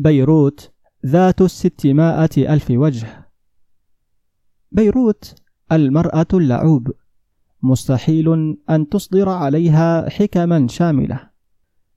[0.00, 0.70] بيروت
[1.06, 3.28] ذات الستمائة ألف وجه.
[4.72, 5.34] بيروت
[5.72, 6.92] المرأة اللعوب.
[7.62, 11.20] مستحيل أن تصدر عليها حكما شاملة.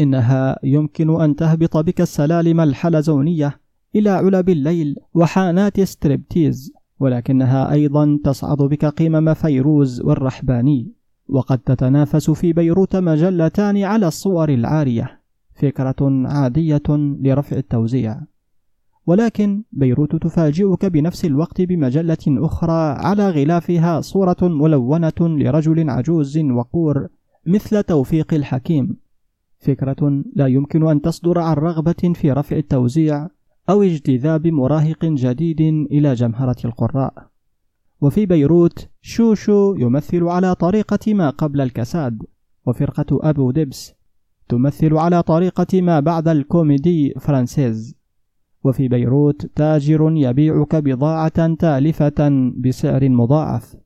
[0.00, 3.60] إنها يمكن أن تهبط بك السلالم الحلزونية
[3.96, 10.92] إلى علب الليل وحانات ستريبتيز ولكنها أيضا تصعد بك قمم فيروز والرحباني.
[11.28, 15.21] وقد تتنافس في بيروت مجلتان على الصور العارية.
[15.54, 18.20] فكرة عادية لرفع التوزيع.
[19.06, 27.08] ولكن بيروت تفاجئك بنفس الوقت بمجلة أخرى على غلافها صورة ملونة لرجل عجوز وقور
[27.46, 28.96] مثل توفيق الحكيم.
[29.58, 33.28] فكرة لا يمكن أن تصدر عن رغبة في رفع التوزيع
[33.70, 35.60] أو اجتذاب مراهق جديد
[35.90, 37.26] إلى جمهرة القراء.
[38.00, 42.22] وفي بيروت شوشو يمثل على طريقة ما قبل الكساد.
[42.66, 43.94] وفرقة أبو دبس
[44.52, 47.96] تمثل على طريقة ما بعد ال Comédie Française.
[48.64, 53.76] وفي بيروت تاجر يبيعك بضاعة تالفة بسعر مضاعف.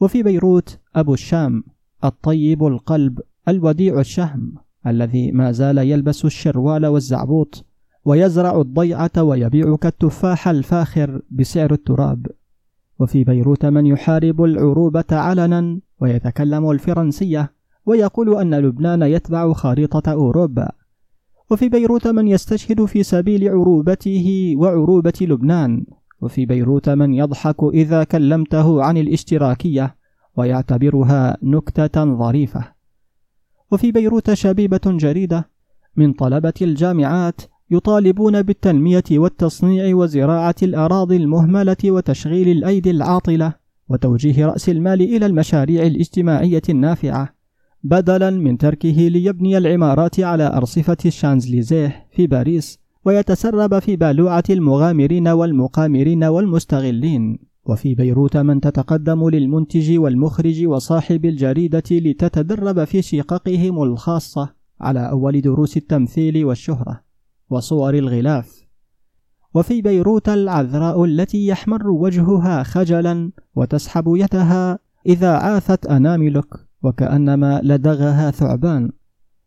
[0.00, 1.64] وفي بيروت أبو الشام
[2.04, 4.54] الطيب القلب الوديع الشهم
[4.86, 7.64] الذي ما زال يلبس الشروال والزعبوط
[8.04, 12.26] ويزرع الضيعة ويبيعك التفاح الفاخر بسعر التراب.
[12.98, 17.55] وفي بيروت من يحارب العروبة علنا ويتكلم الفرنسية
[17.86, 20.68] ويقول أن لبنان يتبع خريطة أوروبا.
[21.50, 25.86] وفي بيروت من يستشهد في سبيل عروبته وعروبة لبنان.
[26.20, 29.96] وفي بيروت من يضحك إذا كلمته عن الاشتراكية
[30.36, 32.64] ويعتبرها نكتة ظريفة.
[33.72, 35.50] وفي بيروت شبيبة جريدة
[35.96, 43.54] من طلبة الجامعات يطالبون بالتنمية والتصنيع وزراعة الأراضي المهملة وتشغيل الأيدي العاطلة
[43.88, 47.35] وتوجيه رأس المال إلى المشاريع الاجتماعية النافعة.
[47.88, 56.24] بدلا من تركه ليبني العمارات على أرصفة الشانزليزيه في باريس ويتسرب في بالوعة المغامرين والمقامرين
[56.24, 57.38] والمستغلين.
[57.64, 65.76] وفي بيروت من تتقدم للمنتج والمخرج وصاحب الجريدة لتتدرب في شققهم الخاصة على أول دروس
[65.76, 67.00] التمثيل والشهرة
[67.50, 68.66] وصور الغلاف.
[69.54, 78.90] وفي بيروت العذراء التي يحمر وجهها خجلا وتسحب يدها إذا عاثت أناملك وكأنما لدغها ثعبان.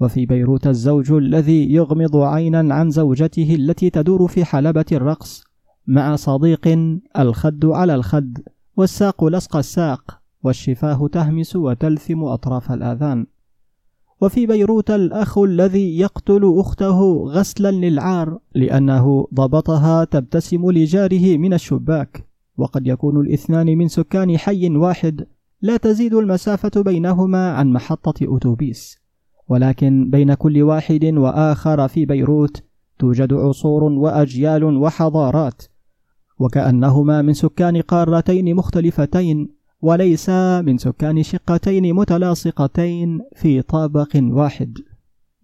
[0.00, 5.44] وفي بيروت الزوج الذي يغمض عينا عن زوجته التي تدور في حلبة الرقص
[5.86, 6.68] مع صديق
[7.18, 8.38] الخد على الخد
[8.76, 13.26] والساق لصق الساق والشفاه تهمس وتلثم أطراف الآذان.
[14.20, 22.26] وفي بيروت الأخ الذي يقتل أخته غسلا للعار لأنه ضبطها تبتسم لجاره من الشباك.
[22.58, 25.26] وقد يكون الاثنان من سكان حي واحد
[25.62, 28.98] لا تزيد المسافة بينهما عن محطة أتوبيس
[29.48, 32.62] ولكن بين كل واحد وآخر في بيروت
[32.98, 35.62] توجد عصور وأجيال وحضارات
[36.38, 39.48] وكأنهما من سكان قارتين مختلفتين
[39.82, 40.30] وليس
[40.60, 44.78] من سكان شقتين متلاصقتين في طابق واحد.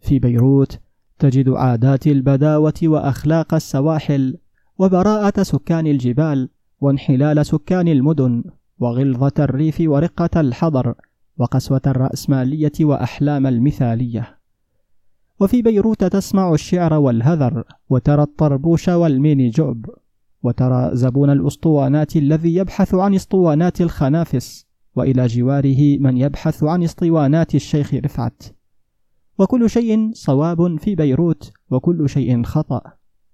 [0.00, 0.78] في بيروت
[1.18, 4.36] تجد عادات البداوة وأخلاق السواحل
[4.78, 6.48] وبراءة سكان الجبال
[6.80, 8.44] وانحلال سكان المدن.
[8.80, 10.94] وغلظة الريف ورقة الحضر
[11.38, 14.38] وقسوة الرأسمالية وأحلام المثالية.
[15.40, 19.86] وفي بيروت تسمع الشعر والهذر وترى الطربوش والميني جوب
[20.42, 27.94] وترى زبون الأسطوانات الذي يبحث عن اسطوانات الخنافس وإلى جواره من يبحث عن اسطوانات الشيخ
[27.94, 28.42] رفعت.
[29.38, 32.82] وكل شيء صواب في بيروت وكل شيء خطأ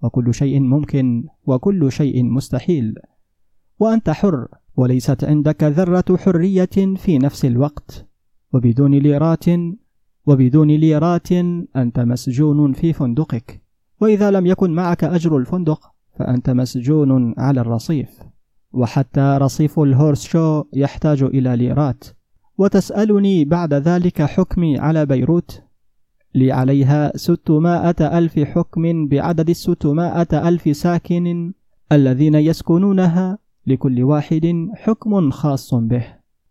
[0.03, 2.95] وكل شيء ممكن وكل شيء مستحيل.
[3.79, 8.07] وأنت حر وليست عندك ذرة حرية في نفس الوقت
[8.53, 9.45] وبدون ليرات
[10.27, 11.33] وبدون ليرات
[11.77, 13.63] أنت مسجون في فندقك.
[14.01, 18.09] وإذا لم يكن معك أجر الفندق فأنت مسجون على الرصيف.
[18.73, 22.05] وحتى رصيف الهورس شو يحتاج إلى ليرات.
[22.59, 25.63] وتسألني بعد ذلك حكمي على بيروت.
[26.35, 31.53] لي عليها ستمائة ألف حكم بعدد الستمائة ألف ساكن
[31.93, 36.07] الذين يسكنونها لكل واحد حكم خاص به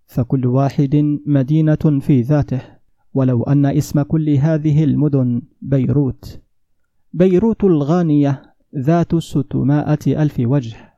[0.07, 2.61] فكل واحد مدينة في ذاته
[3.13, 6.41] ولو أن اسم كل هذه المدن بيروت.
[7.13, 8.41] بيروت الغانية
[8.77, 10.92] ذات ستمائة ألف وجه.